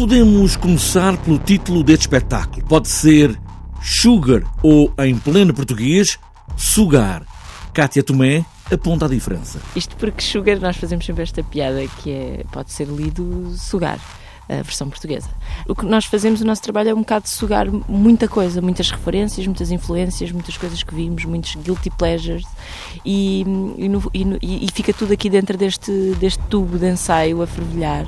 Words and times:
Podemos 0.00 0.56
começar 0.56 1.14
pelo 1.18 1.38
título 1.38 1.84
deste 1.84 2.04
espetáculo. 2.04 2.64
Pode 2.64 2.88
ser 2.88 3.38
Sugar 3.82 4.42
ou, 4.62 4.90
em 4.98 5.14
pleno 5.18 5.52
português, 5.52 6.18
Sugar. 6.56 7.22
Cátia 7.74 8.02
Tomé 8.02 8.42
aponta 8.72 9.04
a 9.04 9.08
diferença. 9.10 9.60
Isto 9.76 9.94
porque 9.96 10.22
Sugar, 10.22 10.58
nós 10.58 10.78
fazemos 10.78 11.04
sempre 11.04 11.22
esta 11.22 11.44
piada 11.44 11.86
que 11.98 12.10
é, 12.10 12.44
pode 12.50 12.72
ser 12.72 12.86
lido 12.86 13.52
sugar 13.58 14.00
a 14.48 14.62
versão 14.62 14.88
portuguesa. 14.88 15.28
O 15.68 15.74
que 15.74 15.84
nós 15.84 16.06
fazemos, 16.06 16.40
o 16.40 16.46
nosso 16.46 16.62
trabalho 16.62 16.88
é 16.88 16.94
um 16.94 17.00
bocado 17.00 17.24
de 17.24 17.30
sugar 17.30 17.66
muita 17.70 18.26
coisa, 18.26 18.60
muitas 18.60 18.90
referências, 18.90 19.46
muitas 19.46 19.70
influências, 19.70 20.32
muitas 20.32 20.56
coisas 20.56 20.82
que 20.82 20.94
vimos, 20.94 21.24
muitos 21.24 21.54
guilty 21.56 21.90
pleasures 21.90 22.46
e, 23.04 23.42
e, 23.76 23.88
no, 23.88 24.10
e, 24.12 24.64
e 24.64 24.68
fica 24.72 24.92
tudo 24.92 25.12
aqui 25.12 25.30
dentro 25.30 25.56
deste, 25.56 25.92
deste 26.18 26.42
tubo 26.44 26.78
de 26.78 26.88
ensaio 26.88 27.42
a 27.42 27.46
fervilhar. 27.46 28.06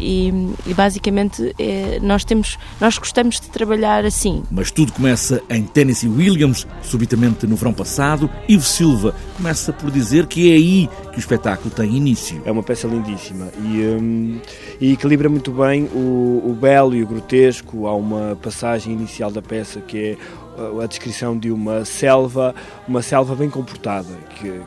E, 0.00 0.28
e, 0.66 0.74
basicamente 0.74 1.54
é, 1.58 1.98
nós 2.02 2.24
temos 2.24 2.58
nós 2.80 2.98
gostamos 2.98 3.40
de 3.40 3.48
trabalhar 3.48 4.04
assim. 4.04 4.42
Mas 4.50 4.70
tudo 4.70 4.92
começa 4.92 5.42
em 5.48 5.62
Tennessee 5.62 6.08
Williams, 6.08 6.66
subitamente 6.82 7.46
no 7.46 7.56
verão 7.56 7.72
passado. 7.72 8.30
Ivo 8.48 8.64
Silva 8.64 9.14
começa 9.36 9.72
por 9.72 9.90
dizer 9.90 10.26
que 10.26 10.52
é 10.52 10.54
aí 10.54 10.88
que 11.12 11.18
o 11.18 11.20
espetáculo 11.20 11.70
tem 11.70 11.96
início. 11.96 12.42
É 12.44 12.52
uma 12.52 12.62
peça 12.62 12.86
lindíssima 12.86 13.48
e, 13.62 13.82
um, 13.82 14.40
e 14.80 14.92
equilibra 14.92 15.28
muito 15.28 15.50
bem 15.50 15.84
o, 15.84 16.42
o 16.44 16.56
belo 16.60 16.94
e 16.94 17.02
o 17.02 17.06
grotesco. 17.06 17.86
Há 17.86 17.94
uma 17.94 18.36
passagem 18.42 18.92
inicial 18.92 19.30
da 19.30 19.42
peça 19.42 19.80
que 19.80 19.98
é 19.98 20.60
uh, 20.60 20.80
a 20.80 20.86
descrição 20.86 21.38
de 21.38 21.50
uma 21.50 21.84
selva, 21.84 22.54
uma 22.86 23.02
selva 23.02 23.34
bem 23.34 23.48
comportada, 23.48 24.14
que, 24.38 24.60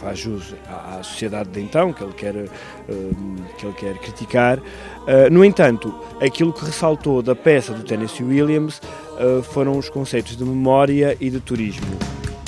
faz 0.00 0.18
jus 0.18 0.54
à, 0.66 1.02
sociedade 1.02 1.50
de 1.50 1.60
então, 1.60 1.92
que 1.92 2.02
ele 2.02 2.12
quer, 2.14 2.34
hum, 2.88 3.36
que 3.58 3.66
ele 3.66 3.74
quer 3.74 3.98
criticar. 3.98 4.58
Uh, 4.58 5.30
no 5.30 5.44
entanto, 5.44 5.94
aquilo 6.20 6.52
que 6.52 6.64
ressaltou 6.64 7.22
da 7.22 7.36
peça 7.36 7.74
do 7.74 7.82
Tennessee 7.84 8.24
Williams 8.24 8.80
uh, 9.18 9.42
foram 9.42 9.76
os 9.76 9.90
conceitos 9.90 10.36
de 10.36 10.44
memória 10.44 11.16
e 11.20 11.28
de 11.28 11.40
turismo. 11.40 11.86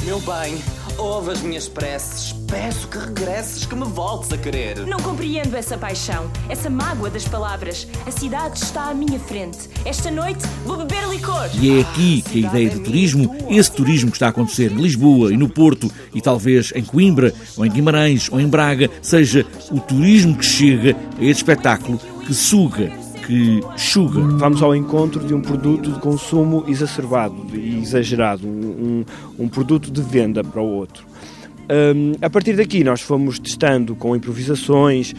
Meu 0.05 0.19
bem, 0.21 0.57
ouve 0.99 1.31
as 1.31 1.41
minhas 1.43 1.69
preces. 1.69 2.33
Peço 2.49 2.89
que 2.89 2.99
regresses, 2.99 3.65
que 3.65 3.75
me 3.75 3.85
voltes 3.85 4.33
a 4.33 4.39
querer. 4.39 4.87
Não 4.87 4.99
compreendo 4.99 5.57
essa 5.57 5.79
paixão, 5.79 6.31
essa 6.49 6.69
mágoa 6.69 7.11
das 7.11 7.27
palavras. 7.27 7.87
A 8.07 8.11
cidade 8.11 8.59
está 8.59 8.91
à 8.91 8.95
minha 8.95 9.19
frente. 9.19 9.71
Esta 9.85 10.11
noite 10.11 10.45
vou 10.65 10.77
beber 10.77 11.09
licor. 11.09 11.49
E 11.55 11.79
é 11.79 11.81
aqui 11.83 12.23
que 12.23 12.45
a 12.45 12.49
ideia 12.49 12.71
de 12.71 12.81
turismo, 12.81 13.35
esse 13.49 13.73
turismo 13.73 14.11
que 14.11 14.17
está 14.17 14.27
a 14.27 14.31
acontecer 14.31 14.73
em 14.73 14.77
Lisboa 14.77 15.33
e 15.33 15.37
no 15.37 15.49
Porto 15.49 15.91
e 16.15 16.21
talvez 16.21 16.73
em 16.75 16.85
Coimbra, 16.85 17.33
ou 17.57 17.65
em 17.65 17.71
Guimarães, 17.71 18.29
ou 18.31 18.41
em 18.41 18.47
Braga, 18.47 18.91
seja 19.01 19.47
o 19.71 19.81
turismo 19.81 20.37
que 20.37 20.45
chega 20.45 20.97
a 21.19 21.25
este 21.25 21.43
espetáculo 21.43 21.99
que 22.27 22.35
suga 22.35 23.02
que 23.27 23.61
suga. 23.77 24.21
Vamos 24.21 24.63
ao 24.63 24.75
encontro 24.75 25.25
de 25.25 25.35
um 25.35 25.41
produto 25.41 25.91
de 25.91 26.01
consumo 26.01 26.65
exacerbado 26.67 27.47
e 27.55 27.79
exagerado, 27.79 28.47
um, 28.47 29.05
um, 29.39 29.45
um 29.45 29.49
produto 29.49 29.91
de 29.91 30.03
venda 30.03 30.43
para 30.43 30.61
o 30.61 30.67
outro. 30.67 31.07
Um, 31.71 32.13
a 32.21 32.29
partir 32.29 32.55
daqui 32.55 32.83
nós 32.83 33.01
fomos 33.01 33.39
testando 33.39 33.95
com 33.95 34.17
improvisações 34.17 35.15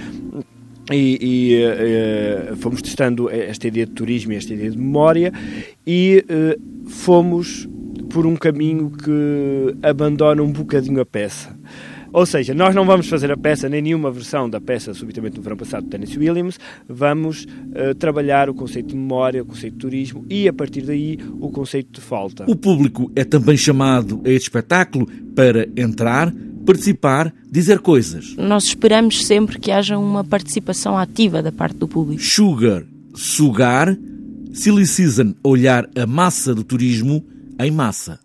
e, 0.91 1.17
e 1.21 2.51
uh, 2.51 2.55
fomos 2.57 2.81
testando 2.81 3.29
esta 3.29 3.67
ideia 3.67 3.85
de 3.85 3.93
turismo 3.93 4.33
e 4.33 4.35
esta 4.35 4.53
ideia 4.53 4.69
de 4.69 4.77
memória 4.77 5.31
e 5.87 6.23
uh, 6.29 6.89
fomos 6.89 7.67
por 8.09 8.25
um 8.27 8.35
caminho 8.35 8.91
que 8.91 9.75
abandona 9.81 10.43
um 10.43 10.51
bocadinho 10.51 10.99
a 10.99 11.05
peça. 11.05 11.57
Ou 12.13 12.27
seja, 12.27 12.53
nós 12.53 12.75
não 12.75 12.85
vamos 12.85 13.09
fazer 13.09 13.31
a 13.31 13.37
peça, 13.37 13.67
nem 13.67 13.81
nenhuma 13.81 14.11
versão 14.11 14.47
da 14.47 14.61
peça 14.61 14.93
subitamente 14.93 15.37
no 15.37 15.41
verão 15.41 15.57
passado 15.57 15.85
de 15.85 15.89
Tennessee 15.89 16.19
Williams, 16.19 16.59
vamos 16.87 17.45
uh, 17.45 17.95
trabalhar 17.97 18.51
o 18.51 18.53
conceito 18.53 18.89
de 18.89 18.95
memória, 18.95 19.41
o 19.41 19.45
conceito 19.45 19.73
de 19.73 19.79
turismo 19.79 20.23
e, 20.29 20.47
a 20.47 20.53
partir 20.53 20.81
daí, 20.81 21.17
o 21.39 21.49
conceito 21.49 21.99
de 21.99 22.01
falta. 22.01 22.45
O 22.47 22.55
público 22.55 23.11
é 23.15 23.23
também 23.23 23.57
chamado 23.57 24.21
a 24.23 24.29
este 24.29 24.43
espetáculo 24.43 25.07
para 25.35 25.67
entrar, 25.75 26.31
participar, 26.63 27.33
dizer 27.49 27.79
coisas. 27.79 28.35
Nós 28.37 28.65
esperamos 28.65 29.25
sempre 29.25 29.57
que 29.57 29.71
haja 29.71 29.97
uma 29.97 30.23
participação 30.23 30.95
ativa 30.95 31.41
da 31.41 31.51
parte 31.51 31.77
do 31.77 31.87
público. 31.87 32.21
Sugar, 32.21 32.83
sugar, 33.15 33.97
Silly 34.53 34.85
Season, 34.85 35.33
olhar 35.43 35.89
a 35.95 36.05
massa 36.05 36.53
do 36.53 36.63
turismo 36.63 37.25
em 37.59 37.71
massa. 37.71 38.19